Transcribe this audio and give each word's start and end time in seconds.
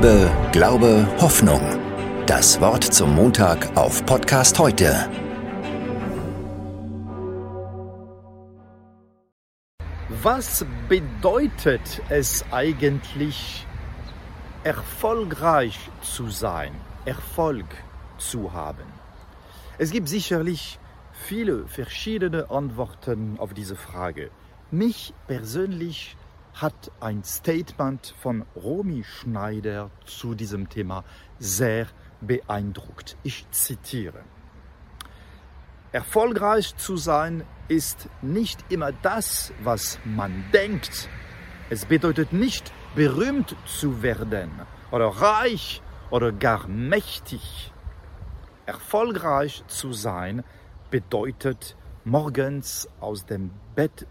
Liebe, 0.00 0.30
Glaube, 0.52 1.08
Hoffnung. 1.20 1.60
Das 2.24 2.60
Wort 2.60 2.84
zum 2.84 3.16
Montag 3.16 3.76
auf 3.76 4.06
Podcast 4.06 4.56
heute. 4.60 4.94
Was 10.22 10.64
bedeutet 10.88 12.00
es 12.10 12.44
eigentlich, 12.52 13.66
erfolgreich 14.62 15.76
zu 16.00 16.30
sein, 16.30 16.76
Erfolg 17.04 17.66
zu 18.18 18.52
haben? 18.52 18.86
Es 19.78 19.90
gibt 19.90 20.08
sicherlich 20.08 20.78
viele 21.12 21.66
verschiedene 21.66 22.50
Antworten 22.50 23.34
auf 23.40 23.52
diese 23.52 23.74
Frage. 23.74 24.30
Mich 24.70 25.12
persönlich 25.26 26.16
hat 26.58 26.90
ein 27.00 27.22
Statement 27.22 28.14
von 28.20 28.44
Romy 28.56 29.04
Schneider 29.04 29.90
zu 30.04 30.34
diesem 30.34 30.68
Thema 30.68 31.04
sehr 31.38 31.86
beeindruckt. 32.20 33.16
Ich 33.22 33.48
zitiere. 33.50 34.24
Erfolgreich 35.92 36.76
zu 36.76 36.96
sein 36.96 37.44
ist 37.68 38.08
nicht 38.22 38.64
immer 38.70 38.90
das, 38.90 39.52
was 39.62 40.00
man 40.04 40.44
denkt. 40.52 41.08
Es 41.70 41.86
bedeutet 41.86 42.32
nicht 42.32 42.72
berühmt 42.96 43.54
zu 43.64 44.02
werden 44.02 44.50
oder 44.90 45.06
reich 45.06 45.80
oder 46.10 46.32
gar 46.32 46.66
mächtig. 46.66 47.72
Erfolgreich 48.66 49.62
zu 49.68 49.92
sein 49.92 50.42
bedeutet 50.90 51.76
morgens 52.04 52.88
aus 53.00 53.26
dem 53.26 53.50
Bett 53.76 54.06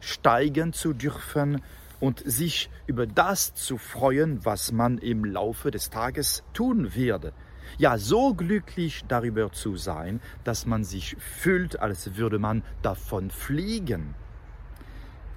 steigen 0.00 0.72
zu 0.72 0.92
dürfen 0.92 1.62
und 2.00 2.22
sich 2.24 2.70
über 2.86 3.06
das 3.06 3.54
zu 3.54 3.78
freuen, 3.78 4.44
was 4.44 4.72
man 4.72 4.98
im 4.98 5.24
Laufe 5.24 5.70
des 5.70 5.90
Tages 5.90 6.42
tun 6.52 6.94
werde. 6.94 7.32
Ja, 7.78 7.98
so 7.98 8.34
glücklich 8.34 9.04
darüber 9.06 9.52
zu 9.52 9.76
sein, 9.76 10.20
dass 10.42 10.66
man 10.66 10.82
sich 10.82 11.16
fühlt, 11.18 11.78
als 11.78 12.16
würde 12.16 12.38
man 12.38 12.64
davon 12.82 13.30
fliegen. 13.30 14.14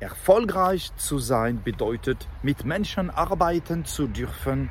Erfolgreich 0.00 0.94
zu 0.96 1.18
sein 1.18 1.62
bedeutet, 1.62 2.28
mit 2.42 2.64
Menschen 2.64 3.10
arbeiten 3.10 3.84
zu 3.84 4.06
dürfen, 4.06 4.68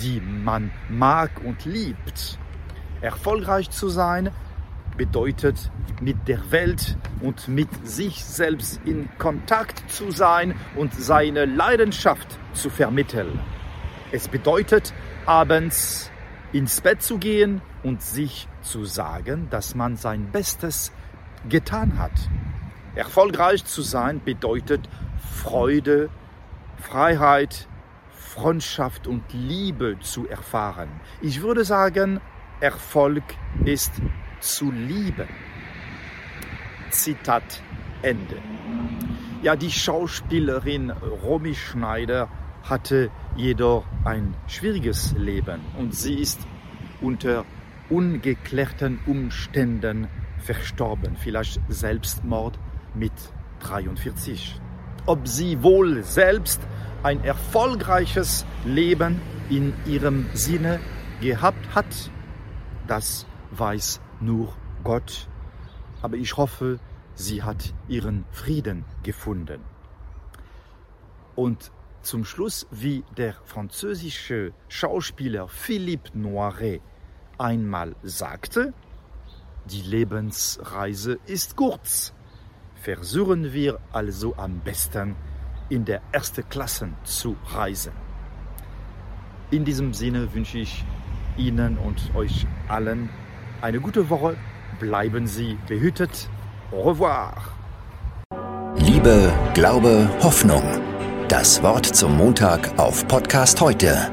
die 0.00 0.20
man 0.20 0.70
mag 0.88 1.30
und 1.44 1.64
liebt. 1.64 2.38
Erfolgreich 3.00 3.70
zu 3.70 3.88
sein 3.88 4.30
bedeutet, 4.98 5.70
mit 6.02 6.28
der 6.28 6.50
Welt 6.50 6.98
und 7.22 7.48
mit 7.48 7.68
sich 7.86 8.24
selbst 8.24 8.80
in 8.84 9.08
Kontakt 9.16 9.90
zu 9.90 10.10
sein 10.10 10.54
und 10.76 10.92
seine 10.92 11.46
Leidenschaft 11.46 12.38
zu 12.52 12.68
vermitteln. 12.68 13.40
Es 14.12 14.28
bedeutet, 14.28 14.92
abends 15.24 16.10
ins 16.52 16.80
Bett 16.80 17.02
zu 17.02 17.18
gehen 17.18 17.62
und 17.82 18.02
sich 18.02 18.48
zu 18.60 18.84
sagen, 18.84 19.48
dass 19.50 19.74
man 19.74 19.96
sein 19.96 20.30
Bestes 20.30 20.92
getan 21.48 21.98
hat. 21.98 22.12
Erfolgreich 22.94 23.64
zu 23.64 23.82
sein 23.82 24.20
bedeutet 24.24 24.88
Freude, 25.18 26.10
Freiheit, 26.78 27.68
Freundschaft 28.10 29.06
und 29.06 29.22
Liebe 29.32 29.98
zu 30.00 30.28
erfahren. 30.28 30.88
Ich 31.20 31.42
würde 31.42 31.64
sagen, 31.64 32.20
Erfolg 32.60 33.24
ist 33.64 33.92
zu 34.40 34.70
lieben. 34.70 35.28
Zitat 36.90 37.62
Ende. 38.02 38.36
Ja, 39.42 39.56
die 39.56 39.70
Schauspielerin 39.70 40.90
Romy 40.90 41.54
Schneider 41.54 42.28
hatte 42.62 43.10
jedoch 43.36 43.84
ein 44.04 44.34
schwieriges 44.46 45.12
Leben 45.16 45.60
und 45.78 45.94
sie 45.94 46.14
ist 46.14 46.40
unter 47.00 47.44
ungeklärten 47.88 48.98
Umständen 49.06 50.08
verstorben, 50.38 51.16
vielleicht 51.16 51.60
Selbstmord 51.68 52.58
mit 52.94 53.12
43. 53.60 54.60
Ob 55.06 55.26
sie 55.26 55.62
wohl 55.62 56.02
selbst 56.02 56.60
ein 57.02 57.24
erfolgreiches 57.24 58.44
Leben 58.64 59.20
in 59.48 59.72
ihrem 59.86 60.26
Sinne 60.34 60.80
gehabt 61.20 61.74
hat, 61.74 62.10
das 62.86 63.26
weiß 63.50 64.00
nur 64.20 64.52
Gott. 64.84 65.28
Aber 66.02 66.16
ich 66.16 66.36
hoffe, 66.36 66.78
sie 67.14 67.42
hat 67.42 67.74
ihren 67.88 68.24
Frieden 68.30 68.84
gefunden. 69.02 69.60
Und 71.34 71.72
zum 72.02 72.24
Schluss, 72.24 72.66
wie 72.70 73.04
der 73.16 73.34
französische 73.44 74.52
Schauspieler 74.68 75.48
Philippe 75.48 76.16
Noiret 76.16 76.80
einmal 77.38 77.94
sagte, 78.02 78.72
die 79.66 79.82
Lebensreise 79.82 81.18
ist 81.26 81.56
kurz. 81.56 82.14
Versuchen 82.76 83.52
wir 83.52 83.80
also 83.92 84.34
am 84.36 84.60
besten 84.60 85.16
in 85.68 85.84
der 85.84 86.00
ersten 86.12 86.48
Klasse 86.48 86.88
zu 87.04 87.36
reisen. 87.46 87.92
In 89.50 89.64
diesem 89.64 89.92
Sinne 89.92 90.32
wünsche 90.34 90.58
ich 90.58 90.84
Ihnen 91.36 91.78
und 91.78 92.14
euch 92.14 92.46
allen 92.68 93.10
eine 93.60 93.80
gute 93.80 94.08
Woche. 94.10 94.36
Bleiben 94.80 95.26
Sie 95.26 95.58
behütet. 95.66 96.28
Au 96.72 96.82
revoir. 96.82 97.32
Liebe, 98.76 99.32
Glaube, 99.54 100.08
Hoffnung. 100.22 100.62
Das 101.28 101.62
Wort 101.62 101.86
zum 101.86 102.16
Montag 102.16 102.70
auf 102.78 103.06
Podcast 103.06 103.60
heute 103.60 104.10